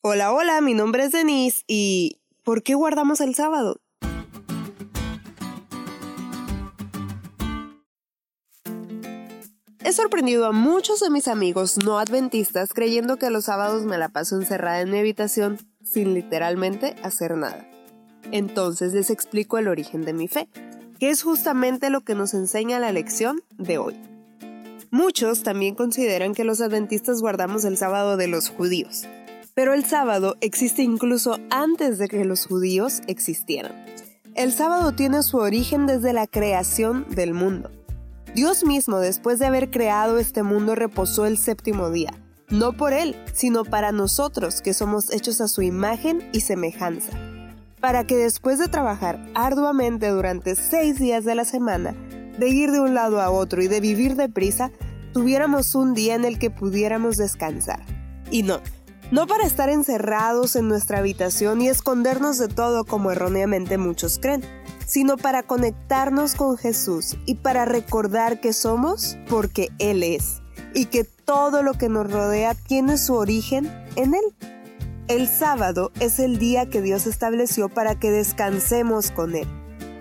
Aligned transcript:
Hola, 0.00 0.32
hola, 0.32 0.60
mi 0.60 0.74
nombre 0.74 1.02
es 1.02 1.10
Denise 1.10 1.64
y 1.66 2.20
¿por 2.44 2.62
qué 2.62 2.76
guardamos 2.76 3.20
el 3.20 3.34
sábado? 3.34 3.80
He 9.82 9.92
sorprendido 9.92 10.46
a 10.46 10.52
muchos 10.52 11.00
de 11.00 11.10
mis 11.10 11.26
amigos 11.26 11.78
no 11.84 11.98
adventistas 11.98 12.72
creyendo 12.72 13.16
que 13.16 13.30
los 13.30 13.46
sábados 13.46 13.86
me 13.86 13.98
la 13.98 14.08
paso 14.08 14.36
encerrada 14.36 14.82
en 14.82 14.92
mi 14.92 15.00
habitación 15.00 15.58
sin 15.82 16.14
literalmente 16.14 16.94
hacer 17.02 17.36
nada. 17.36 17.68
Entonces 18.30 18.94
les 18.94 19.10
explico 19.10 19.58
el 19.58 19.66
origen 19.66 20.04
de 20.04 20.12
mi 20.12 20.28
fe, 20.28 20.48
que 21.00 21.10
es 21.10 21.24
justamente 21.24 21.90
lo 21.90 22.02
que 22.02 22.14
nos 22.14 22.34
enseña 22.34 22.78
la 22.78 22.92
lección 22.92 23.42
de 23.56 23.78
hoy. 23.78 24.00
Muchos 24.92 25.42
también 25.42 25.74
consideran 25.74 26.34
que 26.34 26.44
los 26.44 26.60
adventistas 26.60 27.20
guardamos 27.20 27.64
el 27.64 27.76
sábado 27.76 28.16
de 28.16 28.28
los 28.28 28.48
judíos, 28.48 29.08
pero 29.58 29.74
el 29.74 29.84
sábado 29.84 30.36
existe 30.40 30.84
incluso 30.84 31.40
antes 31.50 31.98
de 31.98 32.06
que 32.06 32.24
los 32.24 32.46
judíos 32.46 33.00
existieran. 33.08 33.72
El 34.36 34.52
sábado 34.52 34.92
tiene 34.92 35.24
su 35.24 35.38
origen 35.38 35.84
desde 35.88 36.12
la 36.12 36.28
creación 36.28 37.04
del 37.10 37.34
mundo. 37.34 37.68
Dios 38.36 38.62
mismo, 38.64 39.00
después 39.00 39.40
de 39.40 39.46
haber 39.46 39.68
creado 39.72 40.20
este 40.20 40.44
mundo, 40.44 40.76
reposó 40.76 41.26
el 41.26 41.36
séptimo 41.36 41.90
día, 41.90 42.12
no 42.50 42.74
por 42.74 42.92
Él, 42.92 43.16
sino 43.32 43.64
para 43.64 43.90
nosotros 43.90 44.62
que 44.62 44.74
somos 44.74 45.12
hechos 45.12 45.40
a 45.40 45.48
su 45.48 45.62
imagen 45.62 46.22
y 46.32 46.42
semejanza, 46.42 47.10
para 47.80 48.06
que 48.06 48.14
después 48.14 48.60
de 48.60 48.68
trabajar 48.68 49.18
arduamente 49.34 50.06
durante 50.10 50.54
seis 50.54 51.00
días 51.00 51.24
de 51.24 51.34
la 51.34 51.44
semana, 51.44 51.96
de 52.38 52.48
ir 52.48 52.70
de 52.70 52.78
un 52.78 52.94
lado 52.94 53.20
a 53.20 53.30
otro 53.30 53.60
y 53.60 53.66
de 53.66 53.80
vivir 53.80 54.14
deprisa, 54.14 54.70
tuviéramos 55.12 55.74
un 55.74 55.94
día 55.94 56.14
en 56.14 56.24
el 56.24 56.38
que 56.38 56.50
pudiéramos 56.50 57.16
descansar. 57.16 57.80
Y 58.30 58.44
no, 58.44 58.60
no 59.10 59.26
para 59.26 59.44
estar 59.44 59.68
encerrados 59.70 60.56
en 60.56 60.68
nuestra 60.68 60.98
habitación 60.98 61.60
y 61.60 61.68
escondernos 61.68 62.38
de 62.38 62.48
todo 62.48 62.84
como 62.84 63.10
erróneamente 63.10 63.78
muchos 63.78 64.18
creen, 64.18 64.42
sino 64.86 65.16
para 65.16 65.42
conectarnos 65.42 66.34
con 66.34 66.56
Jesús 66.56 67.16
y 67.26 67.36
para 67.36 67.64
recordar 67.64 68.40
que 68.40 68.52
somos 68.52 69.16
porque 69.28 69.68
Él 69.78 70.02
es 70.02 70.42
y 70.74 70.86
que 70.86 71.04
todo 71.04 71.62
lo 71.62 71.74
que 71.74 71.88
nos 71.88 72.10
rodea 72.10 72.54
tiene 72.54 72.98
su 72.98 73.14
origen 73.14 73.70
en 73.96 74.14
Él. 74.14 74.24
El 75.08 75.26
sábado 75.26 75.90
es 76.00 76.18
el 76.18 76.38
día 76.38 76.68
que 76.68 76.82
Dios 76.82 77.06
estableció 77.06 77.68
para 77.70 77.98
que 77.98 78.10
descansemos 78.10 79.10
con 79.10 79.34
Él. 79.34 79.46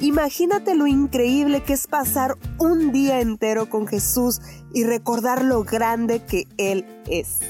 Imagínate 0.00 0.74
lo 0.74 0.86
increíble 0.86 1.62
que 1.62 1.72
es 1.72 1.86
pasar 1.86 2.36
un 2.58 2.92
día 2.92 3.20
entero 3.20 3.68
con 3.68 3.86
Jesús 3.86 4.40
y 4.72 4.84
recordar 4.84 5.44
lo 5.44 5.62
grande 5.64 6.24
que 6.24 6.48
Él 6.56 6.86
es. 7.08 7.40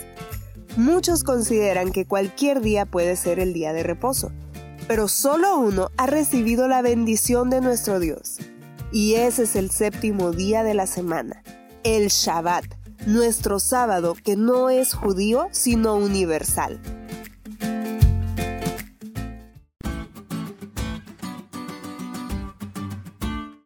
Muchos 0.76 1.22
consideran 1.22 1.92
que 1.92 2.06
cualquier 2.06 2.62
día 2.62 2.86
puede 2.86 3.16
ser 3.16 3.38
el 3.38 3.52
día 3.52 3.74
de 3.74 3.82
reposo, 3.82 4.32
pero 4.88 5.06
solo 5.06 5.58
uno 5.58 5.90
ha 5.98 6.06
recibido 6.06 6.66
la 6.66 6.80
bendición 6.80 7.50
de 7.50 7.60
nuestro 7.60 8.00
Dios. 8.00 8.38
Y 8.90 9.14
ese 9.14 9.42
es 9.42 9.54
el 9.54 9.70
séptimo 9.70 10.32
día 10.32 10.62
de 10.62 10.72
la 10.72 10.86
semana, 10.86 11.42
el 11.84 12.08
Shabbat, 12.08 12.64
nuestro 13.06 13.60
sábado 13.60 14.14
que 14.14 14.34
no 14.36 14.70
es 14.70 14.94
judío, 14.94 15.48
sino 15.50 15.94
universal. 15.96 16.80